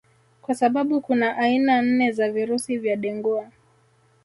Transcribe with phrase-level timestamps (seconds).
[0.41, 3.47] Kwa sababu kuna aina nne za virusi vya Dengua